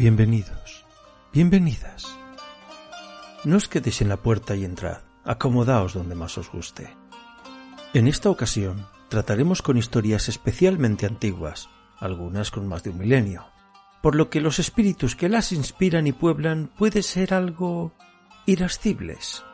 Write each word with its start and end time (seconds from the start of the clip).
Bienvenidos, 0.00 0.86
bienvenidas. 1.30 2.16
No 3.44 3.58
os 3.58 3.68
quedéis 3.68 4.00
en 4.00 4.08
la 4.08 4.16
puerta 4.16 4.56
y 4.56 4.64
entrad, 4.64 5.02
acomodaos 5.24 5.92
donde 5.92 6.14
más 6.14 6.38
os 6.38 6.50
guste. 6.50 6.96
En 7.92 8.08
esta 8.08 8.30
ocasión 8.30 8.86
trataremos 9.10 9.60
con 9.60 9.76
historias 9.76 10.30
especialmente 10.30 11.04
antiguas, 11.04 11.68
algunas 11.98 12.50
con 12.50 12.66
más 12.66 12.82
de 12.82 12.90
un 12.90 12.98
milenio, 12.98 13.44
por 14.02 14.14
lo 14.14 14.30
que 14.30 14.40
los 14.40 14.58
espíritus 14.58 15.16
que 15.16 15.28
las 15.28 15.52
inspiran 15.52 16.06
y 16.06 16.12
pueblan 16.12 16.70
puede 16.78 17.02
ser 17.02 17.34
algo 17.34 17.92
irascibles. 18.46 19.44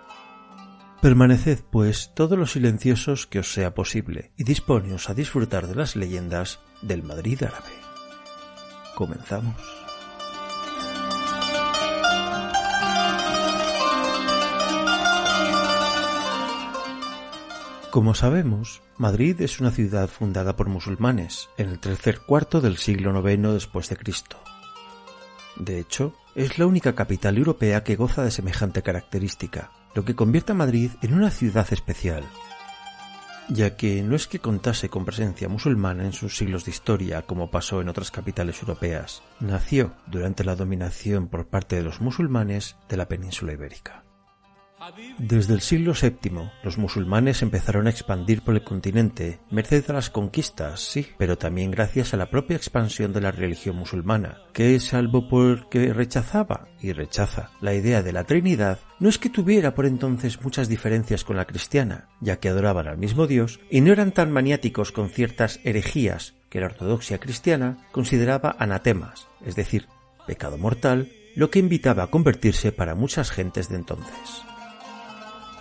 Permaneced, 1.03 1.61
pues, 1.71 2.13
todos 2.15 2.39
los 2.39 2.53
silenciosos 2.53 3.27
que 3.27 3.41
os 3.41 3.53
sea 3.53 3.75
posible 3.75 4.33
y 4.37 4.45
disponeos 4.45 5.11
a 5.11 5.15
disfrutar 5.15 5.67
de 5.67 5.75
las 5.75 5.95
leyendas 5.95 6.61
del 6.83 7.03
Madrid 7.03 7.43
árabe. 7.43 7.75
Comenzamos. 8.95 9.86
Como 17.97 18.15
sabemos, 18.15 18.83
Madrid 18.99 19.41
es 19.41 19.59
una 19.59 19.71
ciudad 19.71 20.11
fundada 20.11 20.55
por 20.55 20.69
musulmanes 20.69 21.49
en 21.57 21.71
el 21.71 21.79
tercer 21.79 22.21
cuarto 22.21 22.61
del 22.61 22.77
siglo 22.77 23.27
IX 23.27 23.55
después 23.55 23.89
de 23.89 23.97
Cristo. 23.97 24.37
De 25.59 25.81
hecho, 25.81 26.13
es 26.35 26.59
la 26.59 26.67
única 26.67 26.95
capital 26.95 27.39
europea 27.39 27.85
que 27.85 27.97
goza 27.97 28.23
de 28.23 28.31
semejante 28.31 28.83
característica, 28.83 29.73
lo 29.95 30.05
que 30.05 30.15
convierte 30.15 30.53
a 30.53 30.57
Madrid 30.57 30.91
en 31.01 31.15
una 31.15 31.31
ciudad 31.31 31.67
especial, 31.71 32.25
ya 33.49 33.79
que 33.79 34.03
no 34.03 34.15
es 34.15 34.27
que 34.27 34.41
contase 34.41 34.91
con 34.91 35.07
presencia 35.07 35.49
musulmana 35.49 36.05
en 36.05 36.13
sus 36.13 36.37
siglos 36.37 36.67
de 36.67 36.73
historia 36.73 37.23
como 37.23 37.51
pasó 37.51 37.81
en 37.81 37.89
otras 37.89 38.11
capitales 38.11 38.61
europeas, 38.61 39.23
nació 39.41 39.95
durante 40.07 40.45
la 40.45 40.55
dominación 40.55 41.29
por 41.29 41.47
parte 41.47 41.77
de 41.77 41.83
los 41.83 42.03
musulmanes 42.03 42.77
de 42.91 42.99
la 42.99 43.09
península 43.09 43.55
ibérica. 43.55 44.06
Desde 45.19 45.55
el 45.55 45.61
siglo 45.61 45.93
VII, 46.01 46.51
los 46.63 46.79
musulmanes 46.79 47.43
empezaron 47.43 47.87
a 47.87 47.91
expandir 47.91 48.43
por 48.43 48.55
el 48.55 48.63
continente, 48.63 49.41
merced 49.51 49.85
a 49.89 49.95
las 49.95 50.11
conquistas, 50.11 50.81
sí, 50.81 51.07
pero 51.19 51.39
también 51.39 51.71
gracias 51.71 52.15
a 52.15 52.17
la 52.17 52.31
propia 52.31 52.57
expansión 52.57 53.13
de 53.13 53.21
la 53.21 53.33
religión 53.33 53.77
musulmana, 53.77 54.39
que, 54.53 54.79
salvo 54.81 55.29
porque 55.29 55.93
rechazaba 55.93 56.69
y 56.81 56.93
rechaza 56.93 57.51
la 57.61 57.75
idea 57.75 58.03
de 58.03 58.13
la 58.13 58.25
Trinidad, 58.25 58.79
no 59.01 59.09
es 59.09 59.19
que 59.19 59.31
tuviera 59.31 59.75
por 59.75 59.87
entonces 59.87 60.43
muchas 60.43 60.69
diferencias 60.69 61.25
con 61.25 61.37
la 61.37 61.47
cristiana, 61.47 62.09
ya 62.21 62.39
que 62.39 62.49
adoraban 62.49 62.87
al 62.87 62.99
mismo 62.99 63.27
Dios 63.27 63.61
y 63.71 63.81
no 63.81 63.93
eran 63.93 64.13
tan 64.13 64.31
maniáticos 64.31 64.93
con 64.93 65.09
ciertas 65.09 65.61
herejías 65.65 66.35
que 66.49 66.61
la 66.61 66.67
ortodoxia 66.67 67.19
cristiana 67.19 67.79
consideraba 67.93 68.57
anatemas, 68.59 69.29
es 69.45 69.57
decir, 69.57 69.89
pecado 70.27 70.59
mortal, 70.59 71.11
lo 71.35 71.51
que 71.51 71.59
invitaba 71.59 72.05
a 72.05 72.11
convertirse 72.11 72.73
para 72.73 72.95
muchas 72.95 73.31
gentes 73.31 73.69
de 73.69 73.77
entonces. 73.77 74.47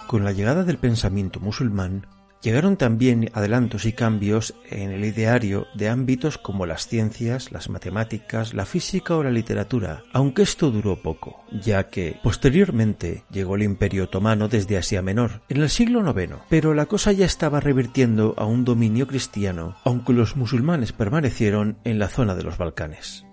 Con 0.07 0.23
la 0.23 0.31
llegada 0.31 0.63
del 0.63 0.77
pensamiento 0.77 1.39
musulmán, 1.39 2.05
llegaron 2.45 2.77
también 2.77 3.31
adelantos 3.33 3.85
y 3.85 3.93
cambios 3.93 4.53
en 4.69 4.91
el 4.91 5.03
ideario 5.03 5.65
de 5.73 5.89
ámbitos 5.89 6.37
como 6.37 6.67
las 6.67 6.87
ciencias, 6.87 7.51
las 7.51 7.69
matemáticas, 7.69 8.53
la 8.53 8.67
física 8.67 9.15
o 9.15 9.23
la 9.23 9.31
literatura, 9.31 10.03
aunque 10.13 10.43
esto 10.43 10.69
duró 10.69 11.01
poco, 11.01 11.43
ya 11.51 11.89
que 11.89 12.19
posteriormente 12.21 13.23
llegó 13.31 13.55
el 13.55 13.63
Imperio 13.63 14.03
Otomano 14.03 14.47
desde 14.47 14.77
Asia 14.77 15.01
Menor, 15.01 15.41
en 15.49 15.57
el 15.57 15.71
siglo 15.71 16.01
IX, 16.07 16.35
pero 16.47 16.75
la 16.75 16.85
cosa 16.85 17.11
ya 17.11 17.25
estaba 17.25 17.59
revirtiendo 17.59 18.35
a 18.38 18.45
un 18.45 18.63
dominio 18.63 19.07
cristiano, 19.07 19.75
aunque 19.83 20.13
los 20.13 20.35
musulmanes 20.35 20.94
permanecieron 20.94 21.79
en 21.83 21.97
la 21.97 22.09
zona 22.09 22.35
de 22.35 22.44
los 22.44 22.59
Balcanes. 22.59 23.25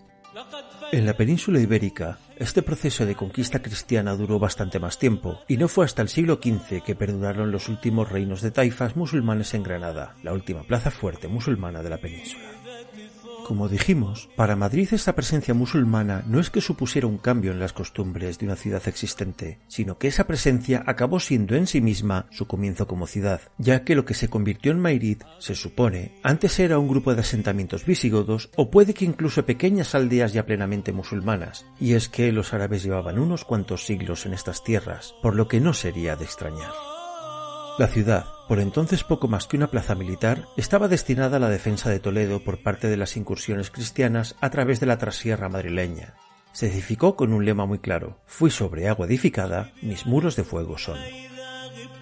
En 0.93 1.07
la 1.07 1.15
península 1.15 1.59
ibérica, 1.59 2.19
este 2.37 2.61
proceso 2.61 3.07
de 3.07 3.15
conquista 3.15 3.63
cristiana 3.63 4.15
duró 4.15 4.39
bastante 4.39 4.79
más 4.79 4.99
tiempo, 4.99 5.41
y 5.49 5.57
no 5.57 5.67
fue 5.67 5.87
hasta 5.87 6.03
el 6.03 6.11
siglo 6.11 6.35
XV 6.35 6.83
que 6.85 6.95
perduraron 6.95 7.51
los 7.51 7.71
últimos 7.71 8.13
reinos 8.13 8.43
de 8.43 8.51
taifas 8.51 8.95
musulmanes 8.95 9.55
en 9.55 9.63
Granada, 9.63 10.17
la 10.23 10.35
última 10.35 10.65
plaza 10.65 10.91
fuerte 10.91 11.29
musulmana 11.29 11.83
de 11.83 11.89
la 11.89 11.97
península. 11.97 12.62
Como 13.47 13.69
dijimos, 13.69 14.29
para 14.37 14.57
Madrid 14.57 14.89
esta 14.93 15.15
presencia 15.15 15.53
musulmana 15.53 16.23
no 16.27 16.39
es 16.39 16.51
que 16.51 16.61
supusiera 16.61 17.07
un 17.09 17.19
cambio 17.19 17.51
en 17.53 17.59
las 17.59 17.73
costumbres 17.73 18.39
de 18.39 18.47
una 18.47 18.57
ciudad 18.57 18.83
existente, 18.87 19.59
sino 19.69 19.99
que 19.99 20.09
esa 20.09 20.27
presencia 20.27 20.85
acabó 20.87 21.19
siendo 21.19 21.57
en 21.57 21.67
sí 21.67 21.81
misma 21.81 22.27
su 22.31 22.47
comienzo 22.47 22.87
como 22.87 23.07
ciudad, 23.07 23.41
ya 23.59 23.85
que 23.85 23.95
lo 23.95 24.05
que 24.05 24.15
se 24.15 24.29
convirtió 24.29 24.73
en 24.73 24.81
Mairit, 24.81 25.25
se 25.39 25.55
supone, 25.55 26.13
antes 26.23 26.59
era 26.61 26.79
un 26.79 26.89
grupo 26.89 27.15
de 27.15 27.21
asentamientos 27.21 27.85
visigodos 27.85 28.51
o 28.57 28.71
puede 28.71 28.95
que 28.95 29.05
incluso 29.05 29.45
pequeñas 29.45 29.95
aldeas 29.95 30.33
ya 30.33 30.47
plenamente 30.47 30.93
musulmanas, 30.93 31.67
y 31.81 31.95
es 31.95 32.09
que 32.09 32.33
los 32.33 32.55
árabes 32.55 32.85
llevaban 32.85 33.19
unos 33.19 33.45
cuantos 33.45 33.85
siglos 33.85 34.25
en 34.25 34.35
estas 34.35 34.63
tierras, 34.63 35.15
por 35.21 35.35
lo 35.35 35.49
que 35.49 35.61
no 35.61 35.75
sería 35.75 36.17
de 36.17 36.25
extrañar. 36.25 36.92
La 37.79 37.87
ciudad, 37.87 38.27
por 38.49 38.61
entonces 38.61 39.03
poco 39.03 39.29
más 39.29 39.47
que 39.47 39.57
una 39.57 39.71
plaza 39.71 39.95
militar, 39.95 40.47
estaba 40.59 40.89
destinada 40.89 41.39
a 41.39 41.41
la 41.41 41.49
defensa 41.49 41.89
de 41.89 42.01
Toledo 42.01 42.45
por 42.45 42.63
parte 42.63 42.89
de 42.89 42.99
las 42.99 43.17
incursiones 43.17 43.71
cristianas 43.71 44.37
a 44.43 44.51
través 44.51 44.79
de 44.79 44.87
la 44.87 44.99
trasierra 44.99 45.49
madrileña. 45.49 46.15
Se 46.53 46.67
edificó 46.67 47.17
con 47.17 47.33
un 47.33 47.47
lema 47.47 47.65
muy 47.65 47.79
claro, 47.79 48.21
fui 48.27 48.51
sobre 48.51 48.89
agua 48.89 49.07
edificada, 49.07 49.73
mis 49.81 50.05
muros 50.05 50.37
de 50.37 50.45
fuego 50.45 50.77
son. 50.77 50.99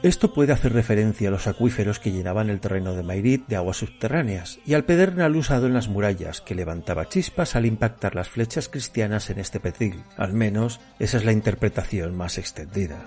Esto 0.02 0.34
puede 0.34 0.52
hacer 0.52 0.72
referencia 0.72 1.28
a 1.28 1.30
los 1.30 1.46
acuíferos 1.46 2.00
que 2.00 2.10
llenaban 2.10 2.50
el 2.50 2.58
terreno 2.58 2.94
de 2.94 3.04
Mairit 3.04 3.46
de 3.46 3.54
aguas 3.56 3.76
subterráneas 3.76 4.58
y 4.66 4.74
al 4.74 4.84
pedernal 4.84 5.36
usado 5.36 5.66
en 5.68 5.74
las 5.74 5.88
murallas 5.88 6.40
que 6.40 6.56
levantaba 6.56 7.08
chispas 7.08 7.54
al 7.54 7.66
impactar 7.66 8.16
las 8.16 8.28
flechas 8.28 8.68
cristianas 8.68 9.30
en 9.30 9.38
este 9.38 9.60
petril. 9.60 10.02
Al 10.16 10.32
menos 10.32 10.80
esa 10.98 11.18
es 11.18 11.24
la 11.24 11.32
interpretación 11.32 12.16
más 12.16 12.38
extendida. 12.38 13.04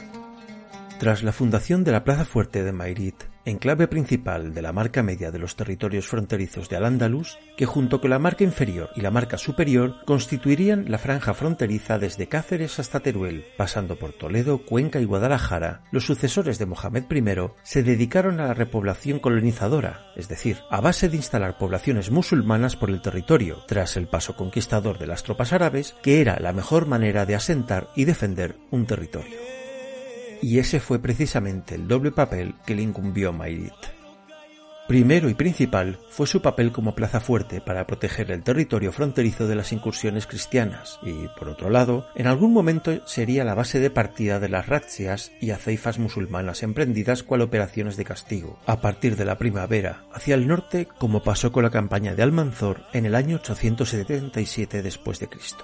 Tras 0.99 1.23
la 1.23 1.33
fundación 1.33 1.83
de 1.83 1.91
la 1.91 2.03
Plaza 2.03 2.23
Fuerte 2.23 2.63
de 2.63 2.71
Mairit, 2.71 3.15
enclave 3.45 3.87
principal 3.87 4.53
de 4.53 4.61
la 4.61 4.71
marca 4.71 5.03
media 5.03 5.31
de 5.31 5.39
los 5.39 5.57
territorios 5.57 6.07
fronterizos 6.07 6.69
de 6.69 6.77
Al-Ándalus, 6.77 7.37
que 7.57 7.65
junto 7.65 7.99
con 7.99 8.11
la 8.11 8.19
marca 8.19 8.45
inferior 8.45 8.89
y 8.95 9.01
la 9.01 9.11
marca 9.11 9.37
superior 9.37 9.95
constituirían 10.05 10.89
la 10.89 10.97
franja 10.97 11.33
fronteriza 11.33 11.99
desde 11.99 12.27
Cáceres 12.27 12.79
hasta 12.79 13.01
Teruel, 13.01 13.43
pasando 13.57 13.97
por 13.97 14.13
Toledo, 14.13 14.65
Cuenca 14.65 15.01
y 15.01 15.05
Guadalajara, 15.05 15.83
los 15.91 16.05
sucesores 16.05 16.57
de 16.57 16.67
Mohamed 16.67 17.03
I 17.11 17.23
se 17.63 17.83
dedicaron 17.83 18.39
a 18.39 18.47
la 18.47 18.53
repoblación 18.53 19.19
colonizadora, 19.19 20.05
es 20.15 20.29
decir, 20.29 20.59
a 20.69 20.79
base 20.79 21.09
de 21.09 21.17
instalar 21.17 21.57
poblaciones 21.57 22.11
musulmanas 22.11 22.77
por 22.77 22.89
el 22.89 23.01
territorio, 23.01 23.57
tras 23.67 23.97
el 23.97 24.07
paso 24.07 24.37
conquistador 24.37 24.99
de 24.99 25.07
las 25.07 25.23
tropas 25.23 25.51
árabes, 25.51 25.95
que 26.01 26.21
era 26.21 26.39
la 26.39 26.53
mejor 26.53 26.85
manera 26.85 27.25
de 27.25 27.35
asentar 27.35 27.89
y 27.95 28.05
defender 28.05 28.55
un 28.71 28.85
territorio 28.85 29.62
y 30.43 30.59
ese 30.59 30.81
fue 30.81 30.99
precisamente 30.99 31.75
el 31.75 31.87
doble 31.87 32.11
papel 32.11 32.55
que 32.65 32.75
le 32.75 32.81
incumbió 32.81 33.29
a 33.29 33.31
Mairit. 33.31 33.73
Primero 34.89 35.29
y 35.29 35.33
principal 35.33 35.97
fue 36.09 36.27
su 36.27 36.41
papel 36.41 36.73
como 36.73 36.93
plaza 36.93 37.21
fuerte 37.21 37.61
para 37.61 37.87
proteger 37.87 38.29
el 38.31 38.43
territorio 38.43 38.91
fronterizo 38.91 39.47
de 39.47 39.55
las 39.55 39.71
incursiones 39.71 40.27
cristianas 40.27 40.99
y, 41.01 41.29
por 41.39 41.47
otro 41.47 41.69
lado, 41.69 42.05
en 42.15 42.27
algún 42.27 42.51
momento 42.51 43.07
sería 43.07 43.45
la 43.45 43.53
base 43.53 43.79
de 43.79 43.89
partida 43.89 44.41
de 44.41 44.49
las 44.49 44.67
razzias 44.67 45.31
y 45.39 45.51
aceifas 45.51 45.99
musulmanas 45.99 46.63
emprendidas 46.63 47.23
cual 47.23 47.41
operaciones 47.41 47.95
de 47.95 48.03
castigo, 48.03 48.59
a 48.65 48.81
partir 48.81 49.15
de 49.15 49.23
la 49.23 49.37
primavera 49.37 50.03
hacia 50.11 50.35
el 50.35 50.47
norte 50.47 50.89
como 50.97 51.23
pasó 51.23 51.53
con 51.53 51.63
la 51.63 51.69
campaña 51.69 52.13
de 52.13 52.23
Almanzor 52.23 52.81
en 52.91 53.05
el 53.05 53.15
año 53.15 53.37
877 53.37 54.83
después 54.83 55.21
de 55.21 55.29
Cristo. 55.29 55.63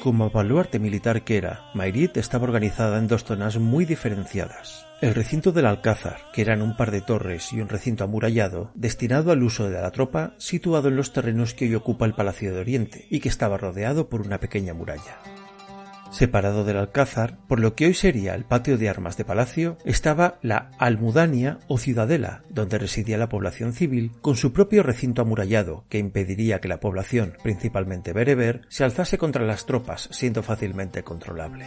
Como 0.00 0.30
baluarte 0.30 0.78
militar 0.78 1.24
que 1.24 1.36
era, 1.36 1.70
Mairit 1.74 2.16
estaba 2.16 2.44
organizada 2.44 2.96
en 2.96 3.06
dos 3.06 3.24
zonas 3.24 3.58
muy 3.58 3.84
diferenciadas. 3.84 4.86
El 5.02 5.14
recinto 5.14 5.52
del 5.52 5.66
Alcázar, 5.66 6.16
que 6.32 6.40
eran 6.40 6.62
un 6.62 6.74
par 6.74 6.90
de 6.90 7.02
torres 7.02 7.52
y 7.52 7.60
un 7.60 7.68
recinto 7.68 8.04
amurallado, 8.04 8.70
destinado 8.74 9.30
al 9.30 9.42
uso 9.42 9.68
de 9.68 9.78
la 9.78 9.90
tropa, 9.90 10.32
situado 10.38 10.88
en 10.88 10.96
los 10.96 11.12
terrenos 11.12 11.52
que 11.52 11.66
hoy 11.66 11.74
ocupa 11.74 12.06
el 12.06 12.14
Palacio 12.14 12.54
de 12.54 12.60
Oriente 12.60 13.06
y 13.10 13.20
que 13.20 13.28
estaba 13.28 13.58
rodeado 13.58 14.08
por 14.08 14.22
una 14.22 14.40
pequeña 14.40 14.72
muralla. 14.72 15.18
Separado 16.10 16.64
del 16.64 16.76
alcázar, 16.76 17.38
por 17.46 17.60
lo 17.60 17.74
que 17.74 17.86
hoy 17.86 17.94
sería 17.94 18.34
el 18.34 18.44
patio 18.44 18.76
de 18.78 18.88
armas 18.88 19.16
de 19.16 19.24
palacio, 19.24 19.78
estaba 19.84 20.38
la 20.42 20.70
almudania 20.78 21.58
o 21.68 21.78
ciudadela, 21.78 22.42
donde 22.50 22.78
residía 22.78 23.16
la 23.16 23.28
población 23.28 23.72
civil, 23.72 24.12
con 24.20 24.36
su 24.36 24.52
propio 24.52 24.82
recinto 24.82 25.22
amurallado, 25.22 25.84
que 25.88 25.98
impediría 25.98 26.60
que 26.60 26.68
la 26.68 26.80
población, 26.80 27.34
principalmente 27.42 28.12
bereber, 28.12 28.62
se 28.68 28.84
alzase 28.84 29.18
contra 29.18 29.44
las 29.44 29.66
tropas, 29.66 30.08
siendo 30.12 30.42
fácilmente 30.42 31.04
controlable. 31.04 31.66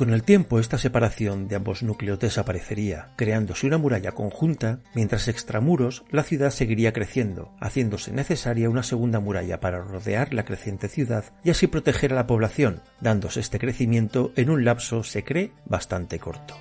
Con 0.00 0.14
el 0.14 0.22
tiempo 0.22 0.58
esta 0.58 0.78
separación 0.78 1.46
de 1.46 1.56
ambos 1.56 1.82
núcleos 1.82 2.18
desaparecería, 2.18 3.10
creándose 3.16 3.66
una 3.66 3.76
muralla 3.76 4.12
conjunta, 4.12 4.78
mientras 4.94 5.28
extramuros 5.28 6.04
la 6.10 6.22
ciudad 6.22 6.52
seguiría 6.52 6.94
creciendo, 6.94 7.52
haciéndose 7.60 8.10
necesaria 8.10 8.70
una 8.70 8.82
segunda 8.82 9.20
muralla 9.20 9.60
para 9.60 9.82
rodear 9.82 10.32
la 10.32 10.46
creciente 10.46 10.88
ciudad 10.88 11.26
y 11.44 11.50
así 11.50 11.66
proteger 11.66 12.14
a 12.14 12.16
la 12.16 12.26
población, 12.26 12.80
dándose 13.02 13.40
este 13.40 13.58
crecimiento 13.58 14.32
en 14.36 14.48
un 14.48 14.64
lapso, 14.64 15.02
se 15.02 15.22
cree, 15.22 15.52
bastante 15.66 16.18
corto. 16.18 16.54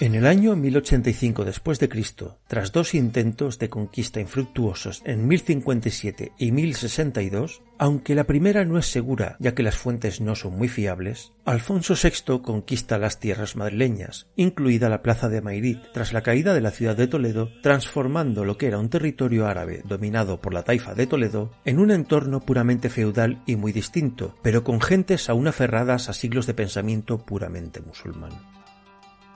En 0.00 0.14
el 0.14 0.24
año 0.24 0.56
1085 0.56 1.44
después 1.44 1.78
de 1.78 1.90
Cristo, 1.90 2.38
tras 2.48 2.72
dos 2.72 2.94
intentos 2.94 3.58
de 3.58 3.68
conquista 3.68 4.18
infructuosos 4.18 5.02
en 5.04 5.28
1057 5.28 6.32
y 6.38 6.52
1062, 6.52 7.60
aunque 7.76 8.14
la 8.14 8.24
primera 8.24 8.64
no 8.64 8.78
es 8.78 8.86
segura 8.86 9.36
ya 9.40 9.54
que 9.54 9.62
las 9.62 9.76
fuentes 9.76 10.22
no 10.22 10.36
son 10.36 10.56
muy 10.56 10.68
fiables, 10.68 11.34
Alfonso 11.44 11.96
VI 12.02 12.40
conquista 12.40 12.96
las 12.96 13.20
tierras 13.20 13.56
madrileñas, 13.56 14.26
incluida 14.36 14.88
la 14.88 15.02
plaza 15.02 15.28
de 15.28 15.42
Mairit, 15.42 15.80
tras 15.92 16.14
la 16.14 16.22
caída 16.22 16.54
de 16.54 16.62
la 16.62 16.70
ciudad 16.70 16.96
de 16.96 17.06
Toledo, 17.06 17.50
transformando 17.60 18.46
lo 18.46 18.56
que 18.56 18.68
era 18.68 18.78
un 18.78 18.88
territorio 18.88 19.46
árabe 19.46 19.82
dominado 19.84 20.40
por 20.40 20.54
la 20.54 20.62
taifa 20.62 20.94
de 20.94 21.06
Toledo 21.06 21.52
en 21.66 21.78
un 21.78 21.90
entorno 21.90 22.40
puramente 22.40 22.88
feudal 22.88 23.42
y 23.44 23.56
muy 23.56 23.72
distinto, 23.72 24.34
pero 24.40 24.64
con 24.64 24.80
gentes 24.80 25.28
aún 25.28 25.46
aferradas 25.46 26.08
a 26.08 26.14
siglos 26.14 26.46
de 26.46 26.54
pensamiento 26.54 27.18
puramente 27.18 27.82
musulmán. 27.82 28.59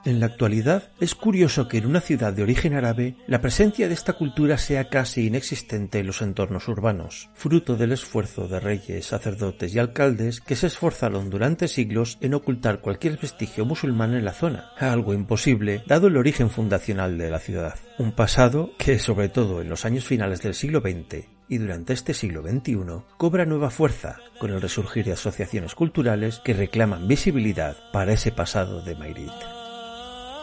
En 0.05 0.19
la 0.19 0.27
actualidad 0.27 0.91
es 0.99 1.15
curioso 1.15 1.67
que 1.67 1.79
en 1.79 1.87
una 1.87 1.99
ciudad 1.99 2.31
de 2.31 2.43
origen 2.43 2.75
árabe 2.75 3.15
la 3.25 3.41
presencia 3.41 3.87
de 3.87 3.95
esta 3.95 4.13
cultura 4.13 4.59
sea 4.59 4.87
casi 4.87 5.25
inexistente 5.25 5.97
en 5.97 6.05
los 6.05 6.21
entornos 6.21 6.67
urbanos, 6.67 7.31
fruto 7.33 7.75
del 7.75 7.91
esfuerzo 7.91 8.47
de 8.47 8.59
reyes, 8.59 9.07
sacerdotes 9.07 9.73
y 9.73 9.79
alcaldes 9.79 10.41
que 10.41 10.55
se 10.55 10.67
esforzaron 10.67 11.31
durante 11.31 11.67
siglos 11.67 12.19
en 12.21 12.35
ocultar 12.35 12.81
cualquier 12.81 13.17
vestigio 13.17 13.65
musulmán 13.65 14.13
en 14.13 14.25
la 14.25 14.33
zona, 14.33 14.69
algo 14.77 15.15
imposible 15.15 15.81
dado 15.87 16.05
el 16.05 16.17
origen 16.17 16.51
fundacional 16.51 17.17
de 17.17 17.31
la 17.31 17.39
ciudad. 17.39 17.73
Un 17.97 18.11
pasado 18.11 18.73
que, 18.77 18.99
sobre 18.99 19.29
todo 19.29 19.59
en 19.59 19.69
los 19.69 19.85
años 19.85 20.05
finales 20.05 20.39
del 20.43 20.53
siglo 20.53 20.81
XX, 20.81 21.25
y 21.47 21.57
durante 21.57 21.93
este 21.93 22.13
siglo 22.13 22.43
XXI 22.43 22.77
cobra 23.17 23.45
nueva 23.45 23.71
fuerza 23.71 24.17
con 24.39 24.51
el 24.51 24.61
resurgir 24.61 25.05
de 25.05 25.13
asociaciones 25.13 25.73
culturales 25.73 26.41
que 26.43 26.53
reclaman 26.53 27.07
visibilidad 27.07 27.75
para 27.91 28.13
ese 28.13 28.31
pasado 28.31 28.83
de 28.83 28.95
Mairit. 28.95 29.54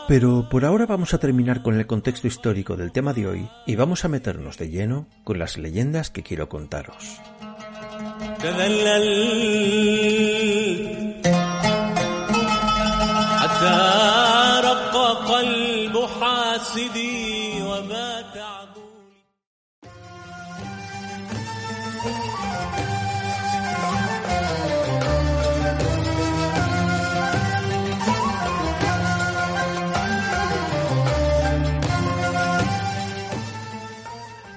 Pero 0.08 0.48
por 0.50 0.64
ahora 0.64 0.86
vamos 0.86 1.14
a 1.14 1.18
terminar 1.18 1.62
con 1.62 1.78
el 1.78 1.86
contexto 1.86 2.26
histórico 2.26 2.76
del 2.76 2.92
tema 2.92 3.12
de 3.12 3.26
hoy 3.26 3.48
y 3.66 3.76
vamos 3.76 4.04
a 4.04 4.08
meternos 4.08 4.58
de 4.58 4.68
lleno 4.68 5.06
con 5.24 5.38
las 5.38 5.56
leyendas 5.56 6.10
que 6.10 6.22
quiero 6.22 6.48
contaros. 6.48 7.20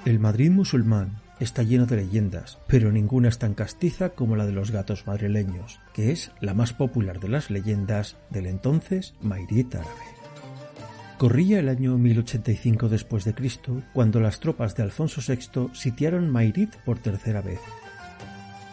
El 0.05 0.19
Madrid 0.19 0.51
musulmán 0.51 1.19
está 1.39 1.63
lleno 1.63 1.87
de 1.87 1.95
leyendas, 1.95 2.59
pero 2.67 2.91
ninguna 2.91 3.27
es 3.29 3.39
tan 3.39 3.55
castiza 3.55 4.09
como 4.09 4.35
la 4.35 4.45
de 4.45 4.51
los 4.51 4.69
gatos 4.69 5.07
madrileños, 5.07 5.79
que 5.95 6.11
es 6.11 6.31
la 6.41 6.53
más 6.53 6.73
popular 6.73 7.19
de 7.19 7.27
las 7.27 7.49
leyendas 7.49 8.15
del 8.29 8.45
entonces 8.45 9.15
Mairit 9.19 9.73
árabe. 9.73 9.89
Corría 11.17 11.59
el 11.59 11.69
año 11.69 11.97
1085 11.97 12.87
después 12.87 13.25
de 13.25 13.33
Cristo 13.33 13.81
cuando 13.93 14.19
las 14.19 14.39
tropas 14.39 14.75
de 14.75 14.83
Alfonso 14.83 15.21
VI 15.27 15.69
sitiaron 15.73 16.29
Mairit 16.29 16.75
por 16.85 16.99
tercera 16.99 17.41
vez. 17.41 17.59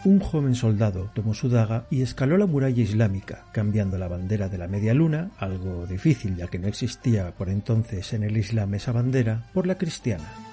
Un 0.04 0.20
joven 0.20 0.54
soldado 0.54 1.10
tomó 1.14 1.32
su 1.32 1.48
daga 1.48 1.86
y 1.88 2.02
escaló 2.02 2.36
la 2.36 2.46
muralla 2.46 2.82
islámica, 2.82 3.46
cambiando 3.52 3.96
la 3.96 4.08
bandera 4.08 4.50
de 4.50 4.58
la 4.58 4.68
media 4.68 4.92
luna, 4.92 5.30
algo 5.38 5.86
difícil 5.86 6.36
ya 6.36 6.48
que 6.48 6.58
no 6.58 6.68
existía 6.68 7.30
por 7.36 7.48
entonces 7.48 8.12
en 8.12 8.22
el 8.22 8.36
Islam 8.36 8.74
esa 8.74 8.92
bandera, 8.92 9.48
por 9.54 9.66
la 9.66 9.78
cristiana. 9.78 10.51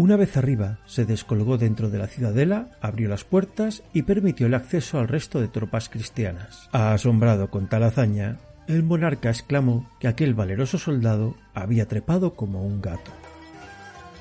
Una 0.00 0.16
vez 0.16 0.38
arriba, 0.38 0.78
se 0.86 1.04
descolgó 1.04 1.58
dentro 1.58 1.90
de 1.90 1.98
la 1.98 2.06
ciudadela, 2.06 2.70
abrió 2.80 3.06
las 3.06 3.24
puertas 3.24 3.82
y 3.92 4.04
permitió 4.04 4.46
el 4.46 4.54
acceso 4.54 4.98
al 4.98 5.08
resto 5.08 5.42
de 5.42 5.48
tropas 5.48 5.90
cristianas. 5.90 6.70
Asombrado 6.72 7.50
con 7.50 7.68
tal 7.68 7.82
hazaña, 7.82 8.38
el 8.66 8.82
monarca 8.82 9.28
exclamó 9.28 9.90
que 10.00 10.08
aquel 10.08 10.32
valeroso 10.32 10.78
soldado 10.78 11.36
había 11.52 11.86
trepado 11.86 12.32
como 12.32 12.64
un 12.64 12.80
gato. 12.80 13.10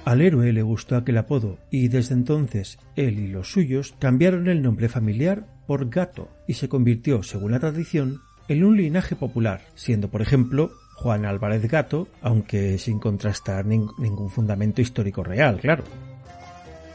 Al 0.04 0.20
héroe 0.20 0.52
le 0.52 0.64
gustó 0.64 0.98
aquel 0.98 1.18
apodo 1.18 1.60
y 1.72 1.88
desde 1.88 2.14
entonces 2.14 2.78
él 2.98 3.18
y 3.18 3.28
los 3.30 3.50
suyos 3.50 3.96
cambiaron 4.00 4.50
el 4.50 4.62
nombre 4.62 4.90
familiar 4.90 5.48
por 5.66 5.90
Gato 5.90 6.28
y 6.46 6.56
se 6.56 6.68
convirtió, 6.68 7.24
según 7.24 7.52
la 7.52 7.62
tradición, 7.62 8.20
en 8.50 8.66
un 8.66 8.75
linaje 8.75 9.16
popular, 9.16 9.62
siendo 9.75 10.10
por 10.10 10.22
ejemplo 10.22 10.72
Juan 11.01 11.25
Álvarez 11.25 11.66
Gato, 11.69 12.10
aunque 12.22 12.78
sin 12.78 13.00
contrastar 13.00 13.66
ningún 13.66 14.30
fundamento 14.30 14.81
histórico 14.81 15.24
real, 15.24 15.60
claro. 15.60 15.86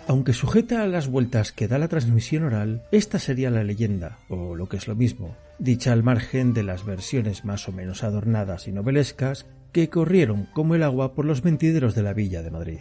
Aunque 0.06 0.34
sujeta 0.34 0.82
a 0.82 0.86
las 0.86 1.08
vueltas 1.08 1.52
que 1.52 1.68
da 1.68 1.78
la 1.78 1.88
transmisión 1.88 2.44
oral, 2.44 2.82
esta 2.92 3.18
sería 3.18 3.50
la 3.50 3.64
leyenda, 3.64 4.18
o 4.28 4.54
lo 4.54 4.68
que 4.68 4.76
es 4.76 4.86
lo 4.86 4.94
mismo, 4.94 5.34
dicha 5.58 5.94
al 5.94 6.02
margen 6.02 6.52
de 6.52 6.62
las 6.62 6.84
versiones 6.84 7.46
más 7.46 7.66
o 7.66 7.72
menos 7.72 8.04
adornadas 8.04 8.68
y 8.68 8.72
novelescas 8.72 9.46
que 9.72 9.88
corrieron 9.88 10.46
como 10.52 10.74
el 10.74 10.82
agua 10.82 11.14
por 11.14 11.24
los 11.24 11.42
mentideros 11.42 11.94
de 11.94 12.02
la 12.02 12.12
villa 12.12 12.42
de 12.42 12.50
Madrid. 12.50 12.80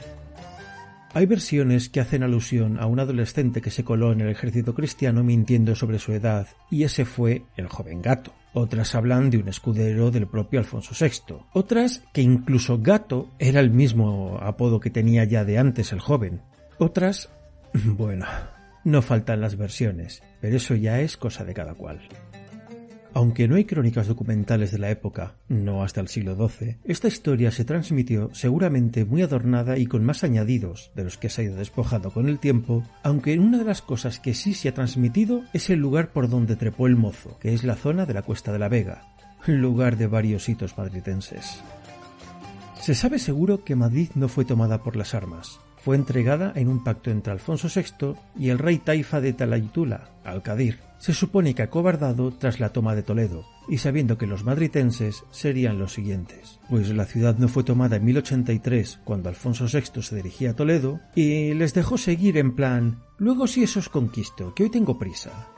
Hay 1.14 1.26
versiones 1.26 1.88
que 1.88 2.02
hacen 2.02 2.24
alusión 2.24 2.78
a 2.80 2.88
un 2.88 3.00
adolescente 3.00 3.62
que 3.62 3.72
se 3.72 3.86
coló 3.86 4.12
en 4.12 4.20
el 4.20 4.30
ejército 4.30 4.76
cristiano 4.76 5.24
mintiendo 5.24 5.74
sobre 5.76 6.00
su 6.00 6.12
edad, 6.12 6.48
y 6.70 6.84
ese 6.84 7.06
fue 7.06 7.44
el 7.56 7.68
joven 7.68 8.02
gato. 8.02 8.34
Otras 8.54 8.94
hablan 8.94 9.30
de 9.30 9.40
un 9.40 9.48
escudero 9.48 10.12
del 10.12 10.28
propio 10.28 10.60
Alfonso 10.60 10.94
VI. 11.00 11.36
Otras 11.54 12.04
que 12.14 12.22
incluso 12.22 12.80
Gato 12.80 13.30
era 13.40 13.60
el 13.60 13.72
mismo 13.72 14.38
apodo 14.42 14.80
que 14.80 14.92
tenía 14.92 15.24
ya 15.24 15.44
de 15.44 15.58
antes 15.58 15.92
el 15.92 16.00
joven. 16.00 16.42
Otras, 16.78 17.30
bueno, 17.74 18.26
no 18.84 19.02
faltan 19.02 19.42
las 19.42 19.58
versiones, 19.58 20.22
pero 20.40 20.58
eso 20.58 20.76
ya 20.76 21.00
es 21.02 21.18
cosa 21.18 21.44
de 21.44 21.54
cada 21.54 21.74
cual. 21.74 22.00
Aunque 23.16 23.48
no 23.48 23.56
hay 23.56 23.66
crónicas 23.66 24.08
documentales 24.08 24.72
de 24.72 24.80
la 24.80 24.90
época, 24.90 25.36
no 25.48 25.84
hasta 25.84 26.02
el 26.02 26.08
siglo 26.08 26.36
XII, 26.36 26.78
esta 26.84 27.08
historia 27.08 27.52
se 27.52 27.64
transmitió 27.64 28.30
seguramente 28.34 29.06
muy 29.06 29.22
adornada 29.22 29.78
y 29.78 29.86
con 29.86 30.04
más 30.04 30.24
añadidos 30.24 30.92
de 30.96 31.04
los 31.04 31.18
que 31.18 31.30
se 31.30 31.42
ha 31.42 31.46
ido 31.46 31.56
despojando 31.56 32.12
con 32.12 32.28
el 32.28 32.40
tiempo, 32.40 32.84
aunque 33.04 33.38
una 33.38 33.60
de 33.60 33.66
las 33.66 33.84
cosas 33.84 34.20
que 34.20 34.34
sí 34.34 34.56
se 34.56 34.70
ha 34.70 34.74
transmitido 34.74 35.44
es 35.54 35.70
el 35.70 35.80
lugar 35.80 36.12
por 36.12 36.28
donde 36.28 36.56
trepó 36.56 36.88
el 36.88 36.96
mozo, 36.96 37.38
que 37.40 37.54
es 37.54 37.64
la 37.64 37.76
zona 37.76 38.08
de 38.08 38.16
la 38.16 38.24
Cuesta 38.24 38.52
de 38.52 38.60
la 38.60 38.70
Vega, 38.70 39.14
lugar 39.46 39.98
de 39.98 40.08
varios 40.08 40.50
hitos 40.50 40.76
madridenses. 40.76 41.62
Se 42.82 42.96
sabe 42.96 43.20
seguro 43.20 43.64
que 43.64 43.76
Madrid 43.76 44.10
no 44.16 44.28
fue 44.28 44.44
tomada 44.44 44.82
por 44.82 44.96
las 44.96 45.14
armas, 45.14 45.60
fue 45.84 45.98
entregada 45.98 46.54
en 46.56 46.70
un 46.70 46.82
pacto 46.82 47.12
entre 47.12 47.34
Alfonso 47.34 47.68
VI 47.68 48.16
y 48.40 48.50
el 48.50 48.60
rey 48.60 48.78
taifa 48.78 49.20
de 49.20 49.34
Talaytula, 49.34 50.12
Alcadir. 50.24 50.80
Se 50.98 51.14
supone 51.14 51.54
que 51.54 51.62
acobardado 51.62 52.32
tras 52.32 52.62
la 52.62 52.70
toma 52.70 52.96
de 52.96 53.04
Toledo, 53.04 53.44
y 53.68 53.80
sabiendo 53.80 54.18
que 54.18 54.26
los 54.26 54.46
madritenses 54.46 55.26
serían 55.32 55.80
los 55.80 55.92
siguientes. 55.92 56.62
Pues 56.70 56.88
la 56.88 57.04
ciudad 57.04 57.38
no 57.38 57.50
fue 57.50 57.66
tomada 57.66 57.98
en 57.98 58.06
1083, 58.06 59.02
cuando 59.04 59.28
Alfonso 59.28 59.66
VI 59.66 60.02
se 60.02 60.16
dirigía 60.16 60.52
a 60.52 60.56
Toledo, 60.56 61.02
y 61.16 61.54
les 61.54 61.74
dejó 61.74 61.98
seguir 61.98 62.38
en 62.38 62.56
plan, 62.56 63.00
luego 63.18 63.48
si 63.48 63.64
eso 63.64 63.80
os 63.80 63.90
conquisto, 63.90 64.54
que 64.56 64.64
hoy 64.64 64.70
tengo 64.70 64.98
prisa. 64.98 65.50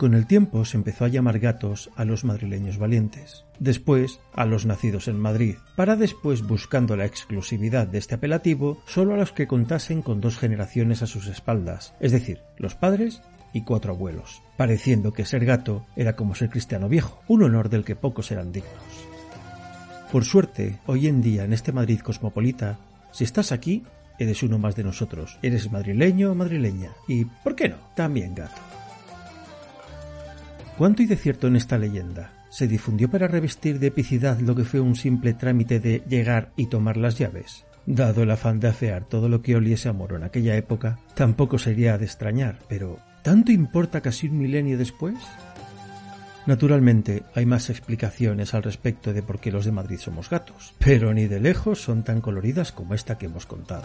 Con 0.00 0.14
el 0.14 0.26
tiempo 0.26 0.64
se 0.64 0.78
empezó 0.78 1.04
a 1.04 1.08
llamar 1.08 1.40
gatos 1.40 1.90
a 1.94 2.06
los 2.06 2.24
madrileños 2.24 2.78
valientes, 2.78 3.44
después 3.58 4.18
a 4.32 4.46
los 4.46 4.64
nacidos 4.64 5.08
en 5.08 5.18
Madrid, 5.18 5.56
para 5.76 5.94
después, 5.94 6.40
buscando 6.40 6.96
la 6.96 7.04
exclusividad 7.04 7.86
de 7.86 7.98
este 7.98 8.14
apelativo, 8.14 8.82
solo 8.86 9.12
a 9.12 9.18
los 9.18 9.32
que 9.32 9.46
contasen 9.46 10.00
con 10.00 10.22
dos 10.22 10.38
generaciones 10.38 11.02
a 11.02 11.06
sus 11.06 11.26
espaldas, 11.26 11.92
es 12.00 12.12
decir, 12.12 12.40
los 12.56 12.74
padres 12.74 13.20
y 13.52 13.60
cuatro 13.60 13.92
abuelos, 13.92 14.42
pareciendo 14.56 15.12
que 15.12 15.26
ser 15.26 15.44
gato 15.44 15.84
era 15.96 16.16
como 16.16 16.34
ser 16.34 16.48
cristiano 16.48 16.88
viejo, 16.88 17.20
un 17.28 17.42
honor 17.42 17.68
del 17.68 17.84
que 17.84 17.94
pocos 17.94 18.30
eran 18.30 18.52
dignos. 18.52 18.72
Por 20.10 20.24
suerte, 20.24 20.78
hoy 20.86 21.08
en 21.08 21.20
día 21.20 21.44
en 21.44 21.52
este 21.52 21.72
Madrid 21.72 22.00
cosmopolita, 22.00 22.78
si 23.12 23.24
estás 23.24 23.52
aquí, 23.52 23.84
eres 24.18 24.42
uno 24.42 24.58
más 24.58 24.76
de 24.76 24.84
nosotros, 24.84 25.38
eres 25.42 25.70
madrileño 25.70 26.32
o 26.32 26.34
madrileña, 26.34 26.88
y, 27.06 27.26
¿por 27.26 27.54
qué 27.54 27.68
no?, 27.68 27.76
también 27.94 28.34
gato. 28.34 28.79
¿Cuánto 30.80 31.02
hay 31.02 31.08
de 31.08 31.16
cierto 31.16 31.46
en 31.46 31.56
esta 31.56 31.76
leyenda? 31.76 32.32
¿Se 32.48 32.66
difundió 32.66 33.10
para 33.10 33.28
revestir 33.28 33.78
de 33.78 33.88
epicidad 33.88 34.40
lo 34.40 34.56
que 34.56 34.64
fue 34.64 34.80
un 34.80 34.96
simple 34.96 35.34
trámite 35.34 35.78
de 35.78 36.02
llegar 36.08 36.52
y 36.56 36.68
tomar 36.68 36.96
las 36.96 37.18
llaves? 37.18 37.66
Dado 37.84 38.22
el 38.22 38.30
afán 38.30 38.60
de 38.60 38.68
afear 38.68 39.04
todo 39.04 39.28
lo 39.28 39.42
que 39.42 39.56
oliese 39.56 39.90
a 39.90 39.92
moro 39.92 40.16
en 40.16 40.22
aquella 40.22 40.56
época, 40.56 40.98
tampoco 41.14 41.58
sería 41.58 41.98
de 41.98 42.06
extrañar, 42.06 42.60
pero 42.66 42.98
¿tanto 43.22 43.52
importa 43.52 44.00
casi 44.00 44.28
un 44.28 44.38
milenio 44.38 44.78
después? 44.78 45.18
Naturalmente, 46.46 47.24
hay 47.34 47.44
más 47.44 47.68
explicaciones 47.68 48.54
al 48.54 48.62
respecto 48.62 49.12
de 49.12 49.22
por 49.22 49.38
qué 49.38 49.52
los 49.52 49.66
de 49.66 49.72
Madrid 49.72 49.98
somos 49.98 50.30
gatos, 50.30 50.72
pero 50.78 51.12
ni 51.12 51.26
de 51.26 51.40
lejos 51.40 51.82
son 51.82 52.04
tan 52.04 52.22
coloridas 52.22 52.72
como 52.72 52.94
esta 52.94 53.18
que 53.18 53.26
hemos 53.26 53.44
contado. 53.44 53.84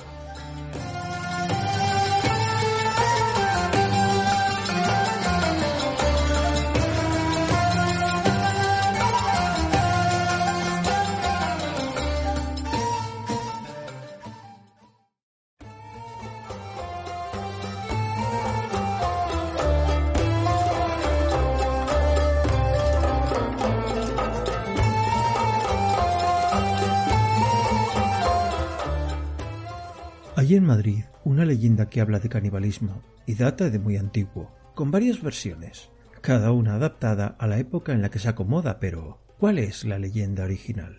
Hay 30.45 30.53
en 30.53 30.63
Madrid 30.63 31.05
una 31.23 31.43
leyenda 31.43 31.89
que 31.89 32.01
habla 32.01 32.19
de 32.19 32.29
canibalismo 32.29 33.01
y 33.25 33.33
data 33.33 33.71
de 33.71 33.79
muy 33.79 33.97
antiguo, 33.97 34.51
con 34.75 34.91
varias 34.91 35.23
versiones, 35.23 35.89
cada 36.21 36.51
una 36.51 36.75
adaptada 36.75 37.35
a 37.39 37.47
la 37.47 37.57
época 37.57 37.93
en 37.93 38.03
la 38.03 38.11
que 38.11 38.19
se 38.19 38.29
acomoda, 38.29 38.79
pero 38.79 39.17
¿cuál 39.39 39.57
es 39.57 39.85
la 39.85 39.97
leyenda 39.97 40.43
original? 40.43 40.97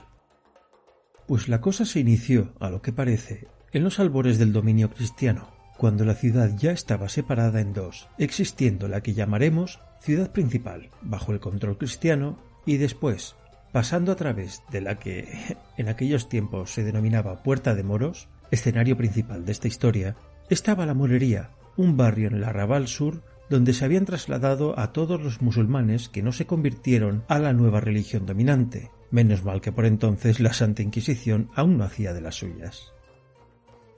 Pues 1.29 1.47
la 1.47 1.61
cosa 1.61 1.85
se 1.85 2.01
inició, 2.01 2.55
a 2.59 2.71
lo 2.71 2.83
que 2.83 2.93
parece, 2.93 3.47
en 3.71 3.85
los 3.85 4.01
albores 4.01 4.41
del 4.41 4.53
dominio 4.53 4.91
cristiano, 4.91 5.53
cuando 5.77 6.05
la 6.05 6.17
ciudad 6.17 6.51
ya 6.57 6.73
estaba 6.73 7.09
separada 7.09 7.61
en 7.61 7.73
dos, 7.73 8.09
existiendo 8.19 8.89
la 8.89 9.01
que 9.01 9.15
llamaremos 9.15 9.79
ciudad 10.01 10.33
principal, 10.33 10.91
bajo 11.03 11.31
el 11.31 11.39
control 11.39 11.79
cristiano, 11.79 12.37
y 12.65 12.79
después, 12.79 13.37
pasando 13.71 14.11
a 14.11 14.17
través 14.17 14.65
de 14.73 14.81
la 14.81 14.99
que 14.99 15.57
en 15.77 15.89
aquellos 15.89 16.29
tiempos 16.29 16.73
se 16.73 16.83
denominaba 16.83 17.45
Puerta 17.45 17.77
de 17.77 17.85
Moros, 17.85 18.29
escenario 18.51 18.97
principal 18.97 19.45
de 19.45 19.53
esta 19.53 19.69
historia, 19.69 20.17
estaba 20.49 20.87
la 20.87 20.95
Morería, 20.95 21.51
un 21.77 21.97
barrio 21.97 22.29
en 22.29 22.35
el 22.35 22.45
arrabal 22.45 22.89
sur 22.89 23.23
donde 23.49 23.73
se 23.73 23.85
habían 23.85 24.05
trasladado 24.05 24.79
a 24.79 24.93
todos 24.93 25.21
los 25.21 25.41
musulmanes 25.41 26.09
que 26.09 26.23
no 26.23 26.33
se 26.33 26.47
convirtieron 26.47 27.25
a 27.29 27.39
la 27.39 27.53
nueva 27.53 27.81
religión 27.81 28.27
dominante, 28.27 28.91
menos 29.11 29.45
mal 29.45 29.61
que 29.61 29.73
por 29.73 29.87
entonces 29.87 30.41
la 30.41 30.53
Santa 30.53 30.83
Inquisición 30.83 31.51
aún 31.55 31.79
no 31.79 31.85
hacía 31.85 32.13
de 32.13 32.21
las 32.21 32.37
suyas. 32.37 32.93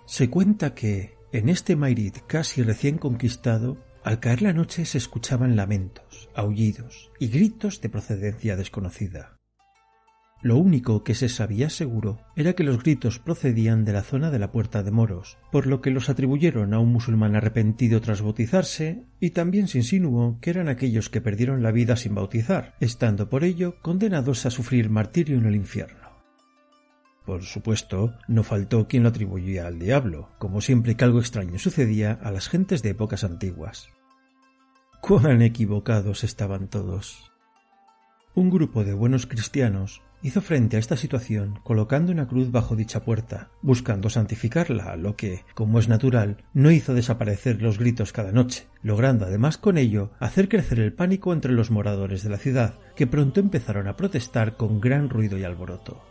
Se 0.05 0.29
cuenta 0.29 0.75
que, 0.75 1.17
en 1.33 1.49
este 1.49 1.77
Mairit 1.77 2.19
casi 2.27 2.63
recién 2.63 2.99
conquistado, 2.99 3.79
al 4.05 4.21
caer 4.21 4.43
la 4.43 4.53
noche 4.53 4.85
se 4.85 4.99
escuchaban 4.99 5.57
lamentos, 5.57 6.29
aullidos 6.35 7.11
y 7.19 7.29
gritos 7.29 7.81
de 7.81 7.89
procedencia 7.89 8.57
desconocida. 8.57 9.38
Lo 10.41 10.57
único 10.57 11.03
que 11.03 11.17
se 11.17 11.29
sabía 11.29 11.69
seguro 11.69 12.21
era 12.37 12.53
que 12.53 12.63
los 12.63 12.81
gritos 12.81 13.19
procedían 13.19 13.85
de 13.85 13.93
la 13.93 14.03
zona 14.03 14.31
de 14.31 14.39
la 14.39 14.53
Puerta 14.53 14.85
de 14.85 14.93
Moros, 14.93 15.37
por 15.51 15.67
lo 15.67 15.81
que 15.81 15.91
los 15.91 16.09
atribuyeron 16.09 16.75
a 16.75 16.79
un 16.79 16.93
musulmán 16.93 17.35
arrepentido 17.35 18.01
tras 18.01 18.23
bautizarse, 18.23 19.03
y 19.19 19.31
también 19.31 19.67
se 19.67 19.79
insinuó 19.79 20.39
que 20.41 20.51
eran 20.51 20.69
aquellos 20.69 21.11
que 21.11 21.21
perdieron 21.21 21.65
la 21.65 21.73
vida 21.73 21.97
sin 21.97 22.15
bautizar, 22.15 22.77
estando 22.79 23.29
por 23.29 23.43
ello 23.43 23.81
condenados 23.83 24.47
a 24.47 24.51
sufrir 24.51 24.91
martirio 24.91 25.39
en 25.39 25.47
el 25.47 25.57
infierno. 25.57 26.09
Por 27.27 27.43
supuesto, 27.43 28.15
no 28.29 28.45
faltó 28.45 28.87
quien 28.87 29.03
lo 29.03 29.09
atribuía 29.09 29.67
al 29.67 29.81
diablo, 29.81 30.31
como 30.39 30.61
siempre 30.61 30.97
que 30.97 31.05
algo 31.05 31.19
extraño 31.19 31.59
sucedía 31.59 32.13
a 32.13 32.31
las 32.31 32.49
gentes 32.49 32.83
de 32.83 32.91
épocas 32.91 33.25
antiguas. 33.25 33.89
Cuán 35.03 35.43
equivocados 35.43 36.23
estaban 36.23 36.69
todos. 36.69 37.33
Un 38.35 38.51
grupo 38.51 38.85
de 38.85 38.95
buenos 38.95 39.27
cristianos 39.27 40.01
hizo 40.23 40.41
frente 40.41 40.77
a 40.77 40.81
esta 40.81 40.97
situación 40.97 41.61
colocando 41.63 42.13
una 42.13 42.27
cruz 42.27 42.51
bajo 42.51 42.77
dicha 42.77 43.05
puerta, 43.05 43.51
buscando 43.63 44.11
santificarla, 44.11 44.97
lo 44.97 45.17
que, 45.17 45.45
como 45.55 45.79
es 45.79 45.89
natural, 45.89 46.45
no 46.55 46.71
hizo 46.71 46.95
desaparecer 46.95 47.63
los 47.63 47.79
gritos 47.79 48.13
cada 48.13 48.33
noche, 48.33 48.67
logrando 48.83 49.27
además 49.27 49.59
con 49.59 49.79
ello 49.79 50.11
hacer 50.19 50.49
crecer 50.49 50.81
el 50.81 50.93
pánico 50.93 51.33
entre 51.33 51.53
los 51.53 51.71
moradores 51.71 52.23
de 52.23 52.31
la 52.31 52.39
ciudad, 52.39 52.75
que 52.97 53.07
pronto 53.07 53.41
empezaron 53.41 53.87
a 53.87 53.97
protestar 53.97 54.57
con 54.57 54.81
gran 54.81 55.09
ruido 55.09 55.39
y 55.39 55.45
alboroto. 55.45 56.03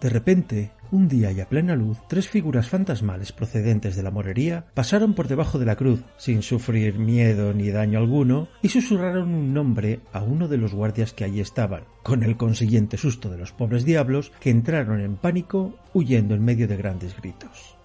De 0.00 0.08
repente, 0.08 0.72
un 0.92 1.08
día 1.08 1.32
y 1.32 1.40
a 1.40 1.48
plena 1.48 1.74
luz, 1.74 1.98
tres 2.08 2.28
figuras 2.28 2.68
fantasmales 2.68 3.32
procedentes 3.32 3.96
de 3.96 4.02
la 4.02 4.10
morería 4.10 4.66
pasaron 4.74 5.14
por 5.14 5.28
debajo 5.28 5.58
de 5.58 5.66
la 5.66 5.76
cruz, 5.76 6.02
sin 6.16 6.42
sufrir 6.42 6.98
miedo 6.98 7.52
ni 7.54 7.70
daño 7.70 7.98
alguno, 7.98 8.48
y 8.62 8.68
susurraron 8.68 9.32
un 9.32 9.54
nombre 9.54 10.00
a 10.12 10.22
uno 10.22 10.48
de 10.48 10.58
los 10.58 10.74
guardias 10.74 11.12
que 11.12 11.24
allí 11.24 11.40
estaban, 11.40 11.84
con 12.02 12.22
el 12.22 12.36
consiguiente 12.36 12.96
susto 12.96 13.30
de 13.30 13.38
los 13.38 13.52
pobres 13.52 13.84
diablos 13.84 14.32
que 14.40 14.50
entraron 14.50 15.00
en 15.00 15.16
pánico, 15.16 15.78
huyendo 15.94 16.34
en 16.34 16.44
medio 16.44 16.66
de 16.68 16.76
grandes 16.76 17.16
gritos. 17.16 17.76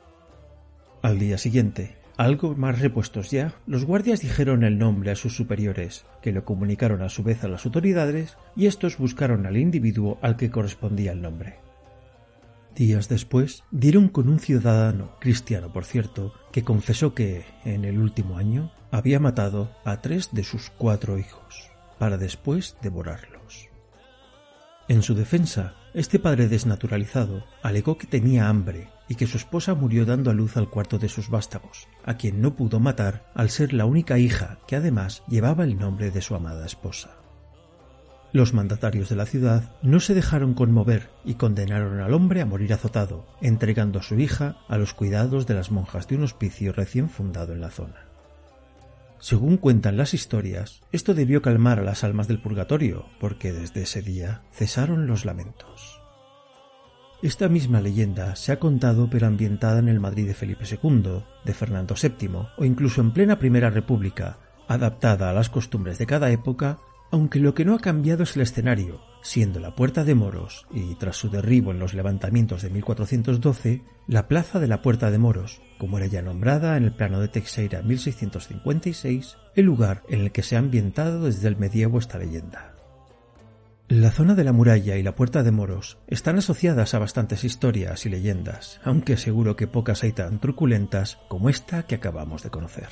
Al 1.02 1.20
día 1.20 1.38
siguiente, 1.38 1.96
algo 2.18 2.56
más 2.56 2.80
repuestos 2.80 3.30
ya, 3.30 3.54
los 3.68 3.84
guardias 3.84 4.22
dijeron 4.22 4.64
el 4.64 4.78
nombre 4.78 5.12
a 5.12 5.16
sus 5.16 5.36
superiores, 5.36 6.06
que 6.22 6.32
lo 6.32 6.46
comunicaron 6.46 7.02
a 7.02 7.10
su 7.10 7.24
vez 7.24 7.44
a 7.44 7.50
las 7.50 7.66
autoridades, 7.66 8.38
y 8.56 8.68
estos 8.68 8.98
buscaron 8.98 9.46
al 9.46 9.58
individuo 9.58 10.18
al 10.22 10.38
que 10.38 10.50
correspondía 10.50 11.12
el 11.12 11.22
nombre. 11.22 11.65
Días 12.76 13.08
después 13.08 13.64
dieron 13.72 14.10
con 14.10 14.28
un 14.28 14.38
ciudadano, 14.38 15.16
cristiano 15.22 15.72
por 15.72 15.86
cierto, 15.86 16.34
que 16.52 16.66
confesó 16.66 17.14
que, 17.14 17.46
en 17.64 17.86
el 17.86 17.98
último 17.98 18.38
año, 18.38 18.70
había 18.92 19.18
matado 19.18 19.72
a 19.86 20.02
tres 20.02 20.30
de 20.34 20.44
sus 20.44 20.72
cuatro 20.72 21.18
hijos, 21.18 21.72
para 22.00 22.18
después 22.18 22.76
devorarlos. 22.82 23.70
En 24.90 25.04
su 25.04 25.16
defensa, 25.16 25.74
este 25.94 26.20
padre 26.20 26.50
desnaturalizado 26.50 27.46
alegó 27.64 27.98
que 27.98 28.08
tenía 28.08 28.50
hambre 28.50 28.90
y 29.08 29.16
que 29.16 29.26
su 29.26 29.38
esposa 29.38 29.74
murió 29.74 30.06
dando 30.06 30.30
a 30.30 30.34
luz 30.34 30.58
al 30.58 30.70
cuarto 30.70 31.00
de 31.00 31.08
sus 31.08 31.30
vástagos, 31.30 31.88
a 32.04 32.18
quien 32.18 32.42
no 32.42 32.58
pudo 32.58 32.82
matar 32.82 33.32
al 33.36 33.50
ser 33.50 33.72
la 33.72 33.86
única 33.86 34.20
hija 34.20 34.60
que 34.68 34.76
además 34.76 35.24
llevaba 35.30 35.64
el 35.64 35.80
nombre 35.80 36.12
de 36.12 36.22
su 36.22 36.36
amada 36.36 36.66
esposa. 36.66 37.25
Los 38.36 38.54
mandatarios 38.54 39.08
de 39.08 39.16
la 39.16 39.26
ciudad 39.26 39.72
no 39.82 40.02
se 40.02 40.14
dejaron 40.14 40.56
conmover 40.56 41.10
y 41.24 41.36
condenaron 41.36 42.02
al 42.02 42.14
hombre 42.14 42.42
a 42.42 42.46
morir 42.46 42.74
azotado, 42.74 43.26
entregando 43.40 44.00
a 44.00 44.04
su 44.04 44.20
hija 44.20 44.58
a 44.68 44.78
los 44.78 44.94
cuidados 44.94 45.48
de 45.48 45.54
las 45.54 45.72
monjas 45.72 46.10
de 46.10 46.18
un 46.18 46.24
hospicio 46.24 46.74
recién 46.74 47.08
fundado 47.08 47.54
en 47.54 47.62
la 47.62 47.70
zona. 47.70 48.10
Según 49.20 49.56
cuentan 49.56 49.96
las 49.96 50.14
historias, 50.14 50.82
esto 50.92 51.14
debió 51.14 51.42
calmar 51.42 51.80
a 51.80 51.84
las 51.84 52.04
almas 52.04 52.28
del 52.28 52.42
purgatorio, 52.42 53.06
porque 53.22 53.54
desde 53.54 53.84
ese 53.84 54.02
día 54.02 54.42
cesaron 54.52 55.08
los 55.08 55.24
lamentos. 55.24 56.02
Esta 57.24 57.48
misma 57.48 57.80
leyenda 57.80 58.36
se 58.36 58.52
ha 58.52 58.60
contado 58.60 59.10
pero 59.10 59.28
ambientada 59.28 59.80
en 59.80 59.88
el 59.88 60.02
Madrid 60.02 60.28
de 60.28 60.34
Felipe 60.34 60.66
II, 60.70 61.24
de 61.46 61.54
Fernando 61.54 61.96
VII 61.96 62.50
o 62.58 62.66
incluso 62.66 63.00
en 63.00 63.14
plena 63.14 63.40
Primera 63.40 63.70
República, 63.70 64.40
adaptada 64.68 65.30
a 65.30 65.34
las 65.34 65.50
costumbres 65.50 65.98
de 66.00 66.06
cada 66.06 66.32
época 66.32 66.80
aunque 67.16 67.40
lo 67.40 67.54
que 67.54 67.64
no 67.64 67.76
ha 67.76 67.80
cambiado 67.80 68.24
es 68.24 68.36
el 68.36 68.42
escenario, 68.42 69.00
siendo 69.22 69.62
la 69.62 69.74
Puerta 69.74 70.04
de 70.04 70.16
Moros 70.16 70.68
y, 70.70 70.96
tras 70.96 71.16
su 71.16 71.30
derribo 71.30 71.72
en 71.72 71.80
los 71.80 71.94
levantamientos 71.94 72.62
de 72.62 72.70
1412, 72.70 73.84
la 74.06 74.28
Plaza 74.28 74.60
de 74.60 74.68
la 74.68 74.82
Puerta 74.82 75.10
de 75.10 75.18
Moros, 75.18 75.62
como 75.78 75.98
era 75.98 76.08
ya 76.08 76.22
nombrada 76.22 76.76
en 76.76 76.84
el 76.84 76.94
plano 76.94 77.22
de 77.22 77.30
Teixeira 77.30 77.82
1656, 77.84 79.38
el 79.56 79.66
lugar 79.66 80.04
en 80.10 80.20
el 80.24 80.34
que 80.34 80.44
se 80.44 80.58
ha 80.58 80.60
ambientado 80.60 81.24
desde 81.24 81.48
el 81.48 81.56
medievo 81.56 82.00
esta 82.00 82.18
leyenda. 82.18 82.76
La 83.88 84.12
zona 84.12 84.36
de 84.36 84.44
la 84.44 84.52
muralla 84.52 84.98
y 84.98 85.04
la 85.04 85.16
Puerta 85.16 85.42
de 85.42 85.52
Moros 85.52 85.98
están 86.08 86.38
asociadas 86.38 86.96
a 86.96 87.00
bastantes 87.00 87.46
historias 87.46 88.06
y 88.06 88.10
leyendas, 88.10 88.82
aunque 88.84 89.16
seguro 89.16 89.56
que 89.56 89.68
pocas 89.68 90.04
hay 90.04 90.12
tan 90.12 90.42
truculentas 90.42 91.18
como 91.30 91.48
esta 91.48 91.84
que 91.84 91.96
acabamos 91.96 92.44
de 92.44 92.50
conocer. 92.50 92.90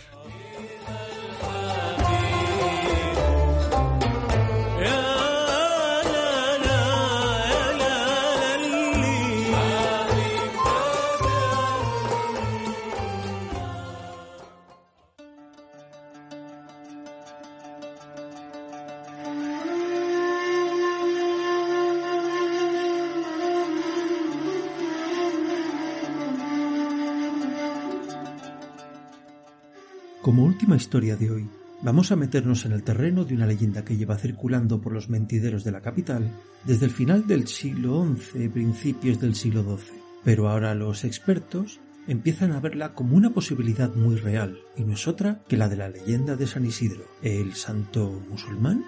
Última 30.64 30.78
historia 30.78 31.18
de 31.18 31.30
hoy, 31.30 31.50
vamos 31.82 32.14
a 32.14 32.16
meternos 32.16 32.64
en 32.64 32.72
el 32.72 32.84
terreno 32.84 33.26
de 33.26 33.36
una 33.36 33.46
leyenda 33.46 33.84
que 33.84 33.98
lleva 33.98 34.16
circulando 34.16 34.80
por 34.80 34.94
los 34.94 35.10
mentideros 35.10 35.66
de 35.66 35.72
la 35.72 35.82
capital 35.82 36.32
desde 36.64 36.86
el 36.86 36.92
final 36.92 37.28
del 37.28 37.50
siglo 37.50 38.08
XI 38.16 38.48
principios 38.48 39.20
del 39.20 39.36
siglo 39.36 39.64
XII. 39.64 40.00
Pero 40.24 40.48
ahora 40.48 40.74
los 40.74 41.04
expertos 41.04 41.82
empiezan 42.08 42.54
a 42.54 42.62
verla 42.62 42.94
como 42.94 43.18
una 43.18 43.32
posibilidad 43.32 43.94
muy 43.94 44.16
real, 44.16 44.58
y 44.78 44.86
no 44.86 44.94
es 44.94 45.06
otra 45.06 45.42
que 45.50 45.58
la 45.58 45.68
de 45.68 45.76
la 45.76 45.90
leyenda 45.90 46.38
de 46.38 46.48
San 46.48 46.66
Isidro, 46.66 47.04
el 47.22 47.56
santo 47.56 48.24
musulmán. 48.30 48.86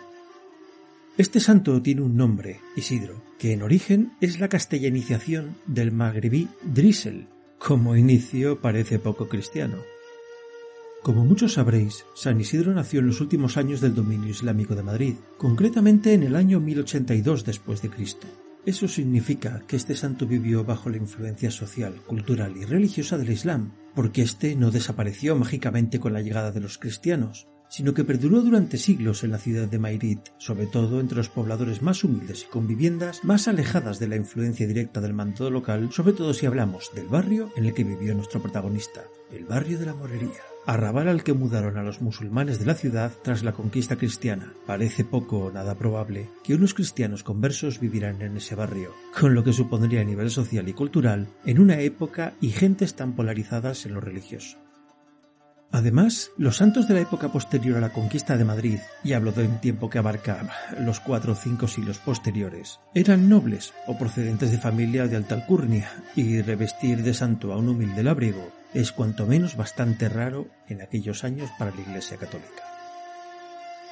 Este 1.17 1.41
santo 1.41 1.81
tiene 1.81 2.03
un 2.03 2.15
nombre, 2.15 2.61
Isidro, 2.77 3.21
que 3.37 3.51
en 3.51 3.63
origen 3.63 4.13
es 4.21 4.39
la 4.39 4.47
castellanización 4.47 5.57
del 5.67 5.91
magrebí 5.91 6.47
Drisel. 6.63 7.27
Como 7.59 7.97
inicio 7.97 8.61
parece 8.61 8.97
poco 8.97 9.27
cristiano. 9.27 9.94
Como 11.05 11.23
muchos 11.23 11.53
sabréis, 11.53 12.03
San 12.15 12.41
Isidro 12.41 12.73
nació 12.73 12.99
en 12.99 13.05
los 13.05 13.21
últimos 13.21 13.57
años 13.57 13.79
del 13.79 13.93
dominio 13.93 14.31
islámico 14.31 14.73
de 14.73 14.81
Madrid, 14.81 15.13
concretamente 15.37 16.13
en 16.15 16.23
el 16.23 16.35
año 16.35 16.59
1082 16.59 17.45
después 17.45 17.83
de 17.83 17.91
Cristo. 17.91 18.25
Eso 18.65 18.87
significa 18.87 19.61
que 19.67 19.75
este 19.75 19.95
santo 19.95 20.25
vivió 20.25 20.63
bajo 20.63 20.89
la 20.89 20.97
influencia 20.97 21.51
social, 21.51 21.93
cultural 22.07 22.57
y 22.57 22.65
religiosa 22.65 23.19
del 23.19 23.29
Islam, 23.29 23.71
porque 23.93 24.23
éste 24.23 24.55
no 24.55 24.71
desapareció 24.71 25.35
mágicamente 25.35 25.99
con 25.99 26.11
la 26.11 26.23
llegada 26.23 26.51
de 26.51 26.61
los 26.61 26.79
cristianos, 26.79 27.45
sino 27.69 27.93
que 27.93 28.03
perduró 28.03 28.41
durante 28.41 28.79
siglos 28.79 29.23
en 29.23 29.29
la 29.29 29.37
ciudad 29.37 29.67
de 29.67 29.77
Mairit, 29.77 30.29
sobre 30.39 30.65
todo 30.65 30.99
entre 30.99 31.17
los 31.17 31.29
pobladores 31.29 31.83
más 31.83 32.03
humildes 32.03 32.47
y 32.47 32.51
con 32.51 32.65
viviendas 32.65 33.23
más 33.23 33.47
alejadas 33.47 33.99
de 33.99 34.07
la 34.07 34.15
influencia 34.15 34.65
directa 34.65 35.01
del 35.01 35.13
mando 35.13 35.51
local, 35.51 35.89
sobre 35.91 36.13
todo 36.13 36.33
si 36.33 36.47
hablamos 36.47 36.89
del 36.95 37.09
barrio 37.09 37.51
en 37.55 37.65
el 37.65 37.75
que 37.75 37.83
vivió 37.83 38.15
nuestro 38.15 38.41
protagonista, 38.41 39.03
el 39.31 39.45
barrio 39.45 39.77
de 39.77 39.85
la 39.85 39.93
Morería 39.93 40.54
arrabal 40.65 41.07
al 41.07 41.23
que 41.23 41.33
mudaron 41.33 41.77
a 41.77 41.83
los 41.83 42.01
musulmanes 42.01 42.59
de 42.59 42.65
la 42.65 42.75
ciudad 42.75 43.11
tras 43.23 43.43
la 43.43 43.53
conquista 43.53 43.95
cristiana. 43.95 44.53
Parece 44.65 45.05
poco 45.05 45.39
o 45.39 45.51
nada 45.51 45.75
probable 45.75 46.29
que 46.43 46.55
unos 46.55 46.73
cristianos 46.73 47.23
conversos 47.23 47.79
vivieran 47.79 48.21
en 48.21 48.37
ese 48.37 48.55
barrio, 48.55 48.91
con 49.19 49.33
lo 49.33 49.43
que 49.43 49.53
supondría 49.53 50.01
a 50.01 50.05
nivel 50.05 50.29
social 50.29 50.67
y 50.67 50.73
cultural 50.73 51.27
en 51.45 51.59
una 51.59 51.79
época 51.79 52.33
y 52.41 52.49
gentes 52.49 52.95
tan 52.95 53.13
polarizadas 53.13 53.85
en 53.85 53.93
lo 53.93 54.01
religioso. 54.01 54.57
Además, 55.71 56.31
los 56.37 56.57
santos 56.57 56.87
de 56.87 56.93
la 56.93 57.01
época 57.01 57.33
posterior 57.33 57.77
a 57.77 57.81
la 57.81 57.91
conquista 57.91 58.37
de 58.37 58.45
Madrid, 58.45 58.79
y 59.03 59.11
hablo 59.11 59.33
de 59.33 59.45
un 59.45 59.59
tiempo 59.59 59.89
que 59.89 59.97
abarca 59.97 60.47
los 60.79 61.01
cuatro 61.01 61.33
o 61.33 61.35
cinco 61.35 61.67
siglos 61.67 61.97
posteriores, 61.97 62.79
eran 62.93 63.27
nobles 63.27 63.73
o 63.85 63.97
procedentes 63.97 64.51
de 64.51 64.57
familia 64.57 65.07
de 65.07 65.17
alta 65.17 65.35
alcurnia, 65.35 65.91
y 66.15 66.41
revestir 66.41 67.03
de 67.03 67.13
santo 67.13 67.51
a 67.51 67.57
un 67.57 67.67
humilde 67.67 68.03
labriego 68.03 68.53
es 68.73 68.91
cuanto 68.91 69.25
menos 69.25 69.55
bastante 69.55 70.09
raro 70.09 70.47
en 70.67 70.81
aquellos 70.81 71.23
años 71.23 71.49
para 71.57 71.71
la 71.71 71.81
Iglesia 71.81 72.17
Católica. 72.17 72.63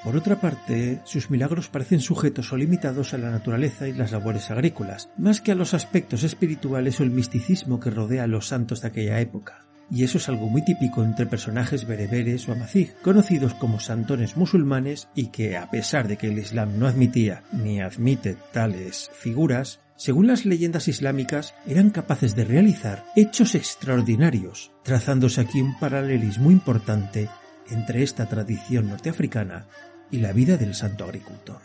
Por 0.03 0.17
otra 0.17 0.41
parte, 0.41 0.99
sus 1.05 1.29
milagros 1.31 1.69
parecen 1.69 2.01
sujetos 2.01 2.51
o 2.51 2.57
limitados 2.57 3.13
a 3.13 3.17
la 3.17 3.31
naturaleza 3.31 3.87
y 3.87 3.93
las 3.93 4.11
labores 4.11 4.51
agrícolas, 4.51 5.09
más 5.17 5.39
que 5.39 5.53
a 5.53 5.55
los 5.55 5.73
aspectos 5.73 6.23
espirituales 6.23 6.99
o 6.99 7.03
el 7.03 7.09
misticismo 7.09 7.79
que 7.79 7.89
rodea 7.89 8.23
a 8.23 8.27
los 8.27 8.47
santos 8.47 8.81
de 8.81 8.89
aquella 8.89 9.21
época. 9.21 9.65
Y 9.89 10.03
eso 10.03 10.17
es 10.17 10.27
algo 10.27 10.49
muy 10.49 10.63
típico 10.65 11.03
entre 11.03 11.25
personajes 11.25 11.87
bereberes 11.87 12.49
o 12.49 12.51
amazigh, 12.51 12.93
conocidos 13.01 13.53
como 13.53 13.79
santones 13.79 14.35
musulmanes 14.35 15.07
y 15.15 15.27
que, 15.27 15.55
a 15.55 15.69
pesar 15.69 16.09
de 16.09 16.17
que 16.17 16.27
el 16.27 16.39
Islam 16.39 16.77
no 16.79 16.87
admitía 16.87 17.43
ni 17.53 17.79
admite 17.79 18.35
tales 18.51 19.09
figuras, 19.13 19.79
según 19.95 20.27
las 20.27 20.45
leyendas 20.45 20.87
islámicas, 20.87 21.53
eran 21.67 21.89
capaces 21.89 22.35
de 22.35 22.45
realizar 22.45 23.05
hechos 23.15 23.55
extraordinarios, 23.55 24.71
trazándose 24.83 25.41
aquí 25.41 25.61
un 25.61 25.77
paralelismo 25.79 26.51
importante 26.51 27.29
entre 27.69 28.03
esta 28.03 28.27
tradición 28.27 28.89
norteafricana 28.89 29.67
y 30.11 30.17
la 30.17 30.33
vida 30.33 30.57
del 30.57 30.75
santo 30.75 31.03
agricultor. 31.05 31.61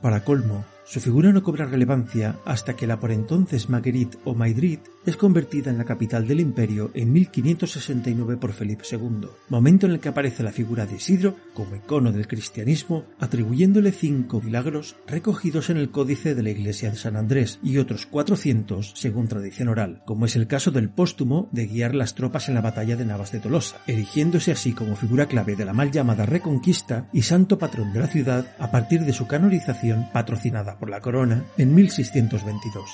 Para 0.00 0.24
colmo, 0.24 0.64
su 0.88 1.00
figura 1.00 1.32
no 1.32 1.42
cobra 1.42 1.66
relevancia 1.66 2.38
hasta 2.44 2.76
que 2.76 2.86
la 2.86 3.00
por 3.00 3.10
entonces 3.10 3.68
Marguerite 3.68 4.18
o 4.24 4.34
Maidrit 4.34 4.80
es 5.04 5.16
convertida 5.16 5.70
en 5.70 5.78
la 5.78 5.84
capital 5.84 6.28
del 6.28 6.38
imperio 6.38 6.92
en 6.94 7.12
1569 7.12 8.36
por 8.36 8.52
Felipe 8.52 8.84
II, 8.90 9.28
momento 9.48 9.86
en 9.86 9.92
el 9.92 10.00
que 10.00 10.08
aparece 10.08 10.44
la 10.44 10.52
figura 10.52 10.86
de 10.86 10.96
Isidro 10.96 11.34
como 11.54 11.74
icono 11.74 12.12
del 12.12 12.28
cristianismo, 12.28 13.04
atribuyéndole 13.18 13.90
cinco 13.90 14.40
milagros 14.40 14.96
recogidos 15.08 15.70
en 15.70 15.76
el 15.76 15.90
códice 15.90 16.36
de 16.36 16.42
la 16.44 16.50
iglesia 16.50 16.90
de 16.90 16.96
San 16.96 17.16
Andrés 17.16 17.58
y 17.64 17.78
otros 17.78 18.06
400 18.06 18.92
según 18.94 19.26
tradición 19.26 19.68
oral, 19.68 20.02
como 20.06 20.26
es 20.26 20.36
el 20.36 20.46
caso 20.46 20.70
del 20.70 20.88
póstumo 20.88 21.48
de 21.50 21.66
guiar 21.66 21.96
las 21.96 22.14
tropas 22.14 22.48
en 22.48 22.54
la 22.54 22.60
batalla 22.60 22.96
de 22.96 23.04
Navas 23.04 23.32
de 23.32 23.40
Tolosa, 23.40 23.78
erigiéndose 23.88 24.52
así 24.52 24.72
como 24.72 24.94
figura 24.94 25.26
clave 25.26 25.56
de 25.56 25.64
la 25.64 25.72
mal 25.72 25.90
llamada 25.90 26.26
Reconquista 26.26 27.08
y 27.12 27.22
santo 27.22 27.58
patrón 27.58 27.92
de 27.92 28.00
la 28.00 28.06
ciudad 28.06 28.54
a 28.60 28.70
partir 28.70 29.00
de 29.02 29.12
su 29.12 29.26
canonización 29.26 30.08
patrocinada 30.12 30.75
por 30.78 30.90
la 30.90 31.00
corona 31.00 31.44
en 31.56 31.74
1622. 31.74 32.88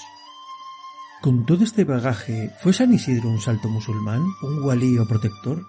Con 1.22 1.46
todo 1.46 1.62
este 1.62 1.84
bagaje, 1.84 2.50
¿fue 2.60 2.72
San 2.72 2.92
Isidro 2.92 3.28
un 3.28 3.40
salto 3.40 3.68
musulmán, 3.68 4.22
un 4.42 4.62
walí 4.64 4.98
o 4.98 5.06
protector? 5.06 5.62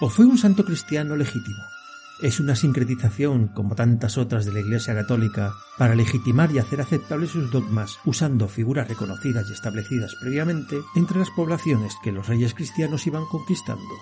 ¿O 0.00 0.08
fue 0.08 0.24
un 0.24 0.38
santo 0.38 0.64
cristiano 0.64 1.16
legítimo? 1.16 1.62
Es 2.22 2.38
una 2.38 2.54
sincretización, 2.54 3.48
como 3.48 3.74
tantas 3.74 4.16
otras 4.16 4.44
de 4.44 4.52
la 4.52 4.60
Iglesia 4.60 4.94
Católica, 4.94 5.54
para 5.76 5.96
legitimar 5.96 6.52
y 6.52 6.60
hacer 6.60 6.80
aceptables 6.80 7.30
sus 7.30 7.50
dogmas, 7.50 7.98
usando 8.04 8.46
figuras 8.46 8.86
reconocidas 8.86 9.50
y 9.50 9.54
establecidas 9.54 10.14
previamente 10.20 10.76
entre 10.94 11.18
las 11.18 11.30
poblaciones 11.30 11.96
que 12.04 12.12
los 12.12 12.28
reyes 12.28 12.54
cristianos 12.54 13.04
iban 13.08 13.24
conquistando. 13.26 13.94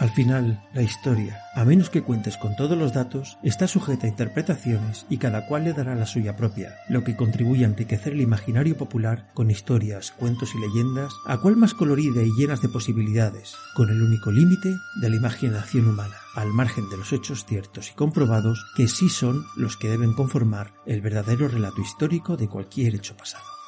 Al 0.00 0.08
final, 0.08 0.66
la 0.72 0.80
historia, 0.80 1.42
a 1.54 1.62
menos 1.66 1.90
que 1.90 2.02
cuentes 2.02 2.38
con 2.38 2.56
todos 2.56 2.76
los 2.76 2.94
datos, 2.94 3.36
está 3.42 3.68
sujeta 3.68 4.06
a 4.06 4.08
interpretaciones 4.08 5.04
y 5.10 5.18
cada 5.18 5.46
cual 5.46 5.64
le 5.64 5.74
dará 5.74 5.94
la 5.94 6.06
suya 6.06 6.36
propia, 6.36 6.74
lo 6.88 7.04
que 7.04 7.16
contribuye 7.16 7.66
a 7.66 7.68
enriquecer 7.68 8.14
el 8.14 8.22
imaginario 8.22 8.78
popular 8.78 9.28
con 9.34 9.50
historias, 9.50 10.12
cuentos 10.12 10.54
y 10.54 10.58
leyendas, 10.58 11.12
a 11.26 11.36
cual 11.36 11.56
más 11.56 11.74
colorida 11.74 12.22
y 12.22 12.30
llenas 12.30 12.62
de 12.62 12.70
posibilidades, 12.70 13.54
con 13.74 13.90
el 13.90 14.00
único 14.00 14.30
límite 14.30 14.74
de 15.02 15.10
la 15.10 15.16
imaginación 15.16 15.86
humana, 15.86 16.16
al 16.34 16.48
margen 16.48 16.88
de 16.88 16.96
los 16.96 17.12
hechos 17.12 17.44
ciertos 17.44 17.90
y 17.90 17.94
comprobados 17.94 18.64
que 18.74 18.88
sí 18.88 19.10
son 19.10 19.44
los 19.54 19.76
que 19.76 19.90
deben 19.90 20.14
conformar 20.14 20.72
el 20.86 21.02
verdadero 21.02 21.46
relato 21.46 21.82
histórico 21.82 22.38
de 22.38 22.48
cualquier 22.48 22.94
hecho 22.94 23.18
pasado. 23.18 23.59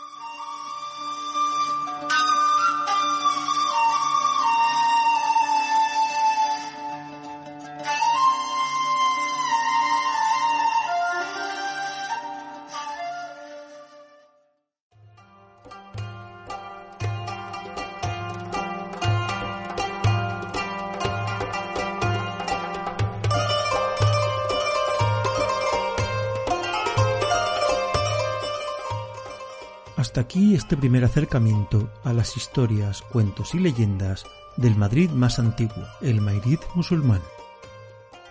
Hasta 30.13 30.21
aquí 30.21 30.55
este 30.55 30.77
primer 30.77 31.07
acercamiento 31.07 31.91
a 32.05 32.13
las 32.13 32.37
historias, 32.37 33.01
cuentos 33.01 33.55
y 33.55 33.59
leyendas 33.59 34.27
del 34.59 34.77
Madrid 34.77 35.09
más 35.09 35.39
antiguo, 35.39 35.87
el 36.03 36.21
Mairid 36.21 36.59
musulmán. 36.75 37.23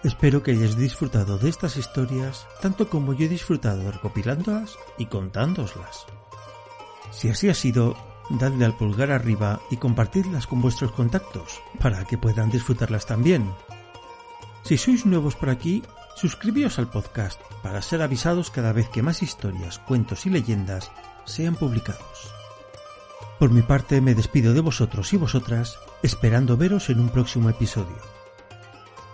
Espero 0.04 0.44
que 0.44 0.52
hayáis 0.52 0.78
disfrutado 0.78 1.40
de 1.40 1.50
estas 1.50 1.78
historias 1.78 2.46
tanto 2.62 2.88
como 2.88 3.14
yo 3.14 3.26
he 3.26 3.30
disfrutado 3.30 3.92
recopilándolas 3.92 4.78
y 5.00 5.08
contándooslas. 5.08 6.06
Si 7.10 7.30
así 7.30 7.50
ha 7.50 7.56
sido, 7.56 7.98
dadle 8.30 8.66
al 8.66 8.78
pulgar 8.78 9.10
arriba 9.10 9.60
y 9.72 9.78
compartidlas 9.78 10.46
con 10.46 10.62
vuestros 10.62 10.92
contactos 10.92 11.64
para 11.80 12.06
que 12.06 12.16
puedan 12.16 12.52
disfrutarlas 12.52 13.08
también. 13.08 13.52
Si 14.66 14.78
sois 14.78 15.08
nuevos 15.08 15.36
por 15.36 15.50
aquí, 15.50 15.82
suscribíos 16.16 16.80
al 16.80 16.90
podcast 16.90 17.40
para 17.64 17.82
ser 17.82 18.02
avisados 18.02 18.52
cada 18.52 18.74
vez 18.74 18.90
que 18.90 19.02
más 19.02 19.24
historias, 19.24 19.80
cuentos 19.80 20.26
y 20.26 20.30
leyendas 20.30 20.92
sean 21.26 21.56
publicados. 21.56 22.34
Por 23.40 23.50
mi 23.50 23.64
parte 23.64 24.02
me 24.02 24.14
despido 24.14 24.54
de 24.54 24.62
vosotros 24.62 25.12
y 25.14 25.18
vosotras, 25.18 25.80
esperando 26.04 26.58
veros 26.58 26.90
en 26.90 27.00
un 27.00 27.10
próximo 27.10 27.50
episodio. 27.50 27.98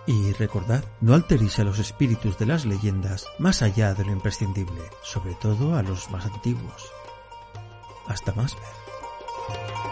Y 0.06 0.32
recordad, 0.32 0.84
no 1.00 1.14
alteréis 1.14 1.58
a 1.58 1.64
los 1.64 1.78
espíritus 1.78 2.38
de 2.38 2.46
las 2.46 2.64
leyendas 2.64 3.26
más 3.38 3.62
allá 3.62 3.94
de 3.94 4.04
lo 4.04 4.12
imprescindible, 4.12 4.82
sobre 5.02 5.34
todo 5.34 5.76
a 5.76 5.82
los 5.82 6.10
más 6.10 6.26
antiguos. 6.26 6.90
Hasta 8.06 8.32
más 8.32 8.54
ver. 8.54 9.87